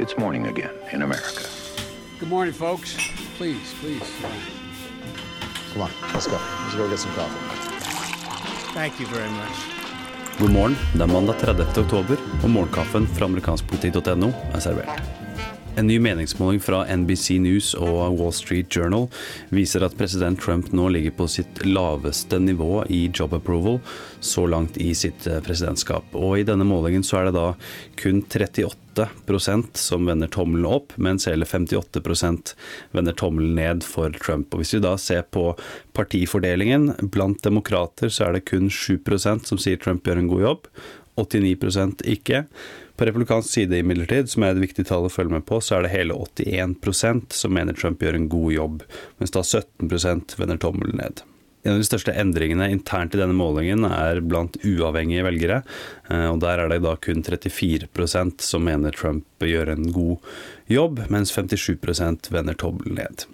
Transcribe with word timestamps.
It's 0.00 0.16
morning 0.16 0.46
again 0.46 0.70
in 0.92 1.02
America. 1.02 1.44
Good 2.18 2.30
morning, 2.30 2.54
folks. 2.54 2.96
Please, 3.36 3.74
please. 3.80 4.10
Come 5.72 5.82
on, 5.82 5.90
let's 6.14 6.26
go. 6.26 6.38
Let's 6.62 6.74
go 6.74 6.88
get 6.88 6.98
some 6.98 7.12
coffee. 7.12 7.36
Thank 8.72 8.98
you 8.98 9.06
very 9.06 9.28
much. 9.28 9.56
God 10.38 10.50
morgen. 10.50 10.76
Det 10.94 11.02
er 11.02 11.06
mandag 11.06 11.34
30. 11.40 11.80
oktober, 11.80 12.16
og 12.42 12.50
morgenkaffen 12.50 13.06
fra 13.06 13.24
amerikanskpoliti.no 13.28 14.32
er 14.54 14.60
servert. 14.60 15.02
En 15.76 15.86
ny 15.86 15.98
meningsmåling 15.98 16.60
fra 16.60 16.82
NBC 16.96 17.38
News 17.38 17.74
og 17.78 18.18
Wall 18.18 18.32
Street 18.34 18.76
Journal 18.76 19.06
viser 19.54 19.84
at 19.86 19.94
president 19.98 20.40
Trump 20.42 20.72
nå 20.74 20.88
ligger 20.90 21.14
på 21.14 21.28
sitt 21.30 21.62
laveste 21.62 22.40
nivå 22.42 22.82
i 22.90 23.04
job 23.14 23.36
approval 23.38 23.78
så 24.20 24.46
langt 24.50 24.76
i 24.82 24.90
sitt 24.98 25.28
eh, 25.30 25.38
presidentskap. 25.46 26.10
Og 26.18 26.40
i 26.40 26.44
denne 26.48 26.66
målingen 26.66 27.06
så 27.06 27.20
er 27.20 27.28
det 27.28 27.36
da 27.38 27.46
kun 28.02 28.18
38% 28.26 29.78
som 29.78 30.10
vender 30.10 30.28
tommelen 30.34 30.66
opp, 30.66 30.96
mens 30.98 31.30
hele 31.30 31.46
58% 31.46 32.54
vender 32.90 33.16
tommelen 33.16 33.54
ned 33.54 33.86
for 33.86 34.10
Trump. 34.18 34.50
Og 34.52 34.64
Hvis 34.64 34.74
vi 34.74 34.84
da 34.84 34.96
ser 34.98 35.22
på 35.22 35.52
partifordelingen, 35.96 36.96
blant 37.14 37.44
demokrater 37.46 38.10
så 38.10 38.26
er 38.26 38.36
det 38.40 38.48
kun 38.50 38.68
7% 38.74 39.46
som 39.46 39.62
sier 39.62 39.78
Trump 39.78 40.02
gjør 40.02 40.24
en 40.24 40.34
god 40.34 40.48
jobb, 40.48 40.72
89% 41.20 42.04
ikke. 42.16 42.44
På 43.00 43.06
republikansk 43.08 43.48
side 43.48 43.80
imidlertid, 43.80 44.28
som 44.28 44.44
er 44.44 44.54
et 44.54 44.62
viktig 44.64 44.84
tall 44.90 45.06
å 45.08 45.12
følge 45.12 45.38
med 45.38 45.46
på, 45.48 45.60
så 45.64 45.78
er 45.78 45.86
det 45.86 45.94
hele 45.94 46.16
81% 46.16 47.36
som 47.36 47.54
mener 47.56 47.76
Trump 47.76 48.02
gjør 48.04 48.18
en 48.18 48.30
god 48.32 48.52
jobb, 48.52 48.86
mens 49.22 49.32
da 49.36 49.44
17% 49.46 50.36
vender 50.40 50.60
tommelen 50.60 51.00
ned. 51.00 51.24
En 51.62 51.74
av 51.74 51.80
de 51.80 51.84
største 51.84 52.12
endringene 52.16 52.70
internt 52.72 53.12
i 53.12 53.20
denne 53.20 53.36
målingen 53.36 53.84
er 53.84 54.22
blant 54.24 54.56
uavhengige 54.64 55.26
velgere. 55.26 55.58
Eh, 56.08 56.26
og 56.30 56.40
Der 56.40 56.62
er 56.62 56.72
det 56.72 56.80
da 56.86 56.94
kun 56.96 57.20
34% 57.24 58.40
som 58.40 58.64
mener 58.64 58.96
Trump 58.96 59.44
gjør 59.44 59.74
en 59.74 59.90
god 59.92 60.30
jobb, 60.74 61.02
mens 61.12 61.32
57 61.32 62.30
vender 62.30 62.54
tommelen 62.54 62.98
ned. 62.98 63.24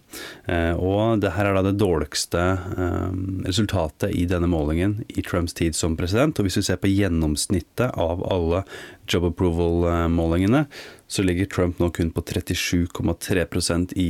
Eh, 0.48 0.74
og 0.74 1.20
det 1.20 1.34
her 1.36 1.50
er 1.50 1.58
da 1.58 1.64
det 1.66 1.78
dårligste 1.80 2.42
eh, 2.56 3.11
resultatet 3.47 4.14
i 4.16 4.27
denne 4.30 4.48
målingen 4.50 5.02
i 5.08 5.24
Trumps 5.27 5.56
tid 5.56 5.77
som 5.77 5.96
president. 5.96 6.38
Og 6.38 6.48
hvis 6.48 6.61
vi 6.61 6.66
ser 6.69 6.80
på 6.83 6.92
gjennomsnittet 6.92 7.92
av 7.92 8.24
alle 8.24 8.62
job 9.06 9.28
approval-målingene, 9.30 10.64
så 11.06 11.22
ligger 11.22 11.46
Trump 11.46 11.78
nå 11.78 11.92
kun 11.94 12.11
på 12.11 12.24
37,3% 12.27 13.92
i 13.94 14.08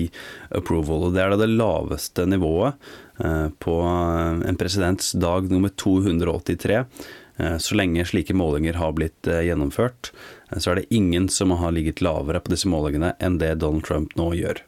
approval. 0.56 1.08
Og 1.08 1.16
det 1.16 1.24
er 1.24 1.34
da 1.34 1.42
det 1.42 1.52
laveste 1.52 2.24
nivået 2.30 2.80
Eh, 3.18 3.48
på 3.58 3.80
en 4.46 4.56
presidents 4.56 5.12
dag 5.12 5.50
nummer 5.50 5.68
283. 5.68 6.84
Eh, 7.36 7.56
så 7.58 7.74
lenge 7.74 8.04
slike 8.04 8.34
målinger 8.34 8.76
har 8.76 8.92
blitt 8.96 9.28
eh, 9.28 9.46
gjennomført, 9.48 10.12
så 10.54 10.72
er 10.72 10.80
det 10.80 10.94
ingen 10.94 11.28
som 11.32 11.50
har 11.58 11.74
ligget 11.74 12.02
lavere 12.04 12.40
på 12.40 12.52
disse 12.54 12.70
målingene 12.70 13.14
enn 13.18 13.40
det 13.42 13.56
Donald 13.62 13.86
Trump 13.88 14.14
nå 14.18 14.32
gjør. 14.38 14.62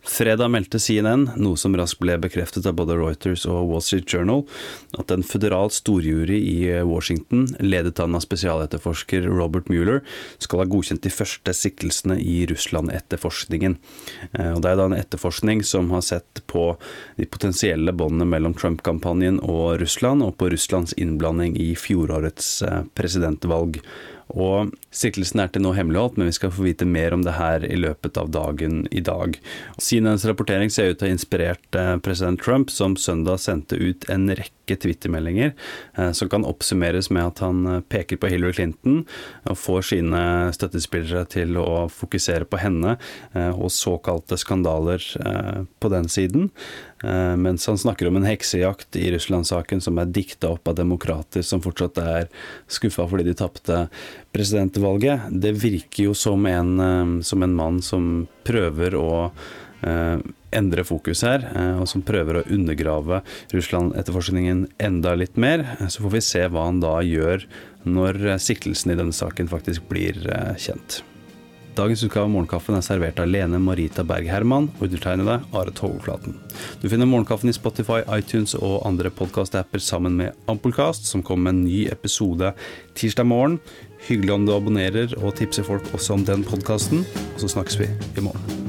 Fredag 0.00 0.48
meldte 0.48 0.78
CNN, 0.80 1.26
noe 1.36 1.58
som 1.60 1.74
raskt 1.76 2.00
ble 2.00 2.14
bekreftet 2.22 2.64
av 2.64 2.72
både 2.78 2.94
Reuters 2.96 3.42
og 3.44 3.68
Wall 3.68 3.82
Street 3.84 4.08
Journal, 4.08 4.46
at 4.96 5.12
en 5.12 5.24
føderal 5.26 5.68
storjury 5.76 6.38
i 6.40 6.60
Washington, 6.88 7.44
ledet 7.60 8.00
av 8.00 8.16
spesialetterforsker 8.24 9.28
Robert 9.28 9.68
Mueller, 9.68 10.00
skal 10.40 10.62
ha 10.62 10.68
godkjent 10.72 11.04
de 11.04 11.12
første 11.12 11.52
siktelsene 11.52 12.16
i 12.16 12.46
Russland-etterforskningen. 12.48 13.76
Eh, 14.32 14.54
Det 14.60 14.70
er 14.70 14.76
da 14.80 14.86
en 14.88 14.96
etterforskning 14.96 15.62
som 15.64 15.90
har 15.90 16.00
sett 16.00 16.40
på 16.46 16.78
de 17.16 17.26
potensielle 17.26 17.92
båndene 17.92 18.24
mellom 18.24 18.54
Trump-kampanjen 18.54 19.38
og 19.44 19.80
Russland, 19.80 20.22
og 20.22 20.38
på 20.38 20.48
Russlands 20.50 20.96
innblanding 20.96 21.60
i 21.60 21.74
fjorårets 21.76 22.62
eh, 22.62 22.82
presidentvalg. 22.94 23.82
Og 24.34 24.70
Siktelsen 24.94 25.42
er 25.42 25.50
til 25.52 25.62
nå 25.62 25.72
hemmeligholdt, 25.76 26.16
men 26.18 26.28
vi 26.30 26.34
skal 26.34 26.52
få 26.54 26.64
vite 26.66 26.86
mer 26.88 27.14
om 27.14 27.22
det 27.22 27.36
her 27.36 27.64
i 27.66 27.76
løpet 27.78 28.18
av 28.18 28.30
dagen 28.34 28.82
i 28.90 29.02
dag. 29.06 29.36
CNNs 29.78 30.26
rapportering 30.26 30.72
ser 30.72 30.90
ut 30.90 30.98
til 30.98 31.06
å 31.06 31.10
ha 31.10 31.14
inspirert 31.14 31.78
eh, 31.78 31.92
president 32.02 32.42
Trump, 32.42 32.72
som 32.74 32.96
søndag 32.98 33.38
sendte 33.42 33.78
ut 33.78 34.08
en 34.10 34.26
rekke 34.34 34.78
twittermeldinger 34.82 35.52
eh, 35.52 36.10
som 36.16 36.30
kan 36.32 36.46
oppsummeres 36.46 37.10
med 37.14 37.28
at 37.28 37.42
han 37.44 37.62
eh, 37.66 37.80
peker 37.86 38.18
på 38.18 38.32
Hillary 38.32 38.58
Clinton 38.58 39.04
og 39.50 39.58
får 39.58 39.90
sine 39.92 40.22
støttespillere 40.58 41.24
til 41.30 41.58
å 41.60 41.86
fokusere 41.90 42.48
på 42.50 42.58
henne 42.60 42.96
og 43.34 43.70
såkalte 43.72 44.36
skandaler 44.40 45.02
på 45.80 45.90
den 45.92 46.08
siden. 46.10 46.48
Mens 47.00 47.64
han 47.64 47.78
snakker 47.80 48.10
om 48.10 48.18
en 48.18 48.26
heksejakt 48.28 48.96
i 49.00 49.06
Russland-saken 49.14 49.80
som 49.80 49.96
er 50.00 50.10
dikta 50.12 50.50
opp 50.52 50.68
av 50.68 50.76
demokrater 50.76 51.44
som 51.46 51.62
fortsatt 51.64 52.00
er 52.02 52.28
skuffa 52.68 53.06
fordi 53.08 53.24
de 53.30 53.36
tapte 53.38 53.78
presidentvalget, 54.34 55.30
det 55.30 55.54
virker 55.58 56.10
jo 56.10 56.14
som 56.14 56.46
en, 56.46 56.80
eh, 56.80 57.22
som 57.22 57.42
en 57.42 57.54
mann 57.54 57.82
som 57.82 58.28
prøver 58.44 58.94
å 58.94 59.30
eh, 59.82 60.18
endre 60.52 60.84
fokus 60.84 61.22
her, 61.24 61.46
eh, 61.54 61.80
og 61.80 61.88
som 61.88 62.02
prøver 62.02 62.40
å 62.40 62.46
undergrave 62.52 63.22
Russland-etterforskningen 63.54 64.66
enda 64.78 65.14
litt 65.14 65.36
mer. 65.36 65.64
Så 65.88 66.04
får 66.04 66.16
vi 66.16 66.24
se 66.24 66.46
hva 66.48 66.66
han 66.68 66.82
da 66.84 66.98
gjør 67.06 67.46
når 67.88 68.36
siktelsen 68.38 68.92
i 68.92 68.98
denne 68.98 69.16
saken 69.16 69.48
faktisk 69.48 69.88
blir 69.88 70.20
kjent. 70.60 71.00
Dagens 71.76 72.02
utgave 72.02 72.26
av 72.26 72.32
Morgenkaffen 72.32 72.74
er 72.74 72.84
servert 72.84 73.20
av 73.22 73.28
Lene 73.30 73.60
Marita 73.62 74.02
Berg 74.06 74.26
Herman 74.30 74.68
undertegnede 74.82 75.38
Are 75.54 75.74
Toveflaten. 75.74 76.34
Du 76.82 76.88
finner 76.90 77.08
Morgenkaffen 77.08 77.52
i 77.52 77.54
Spotify, 77.56 78.02
iTunes 78.16 78.56
og 78.58 78.80
andre 78.88 79.12
podkast-apper 79.14 79.82
sammen 79.82 80.18
med 80.18 80.50
Ampelkast, 80.50 81.06
som 81.06 81.22
kommer 81.22 81.50
med 81.50 81.58
en 81.58 81.64
ny 81.68 81.84
episode 81.92 82.54
tirsdag 82.98 83.28
morgen. 83.30 83.60
Hyggelig 84.08 84.34
om 84.34 84.48
du 84.48 84.56
abonnerer 84.56 85.14
og 85.20 85.36
tipser 85.38 85.66
folk 85.66 85.86
også 85.94 86.18
om 86.18 86.26
den 86.26 86.44
podkasten. 86.46 87.06
Og 87.34 87.44
så 87.44 87.54
snakkes 87.54 87.78
vi 87.84 87.92
i 88.18 88.26
morgen. 88.26 88.59